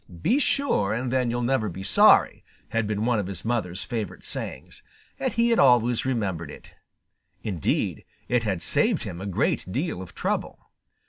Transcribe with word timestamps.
"Be 0.23 0.39
sure, 0.39 0.95
and 0.95 1.11
then 1.11 1.29
you'll 1.29 1.43
never 1.43 1.69
be 1.69 1.83
sorry" 1.83 2.43
had 2.69 2.87
been 2.87 3.05
one 3.05 3.19
of 3.19 3.27
his 3.27 3.45
mother's 3.45 3.83
favorite 3.83 4.23
sayings, 4.23 4.81
and 5.19 5.31
he 5.31 5.51
had 5.51 5.59
always 5.59 6.05
remembered 6.07 6.49
it. 6.49 6.73
Indeed, 7.43 8.03
it 8.27 8.41
had 8.41 8.63
saved 8.63 9.03
him 9.03 9.21
a 9.21 9.27
great 9.27 9.71
deal 9.71 10.01
of 10.01 10.15
trouble. 10.15 10.71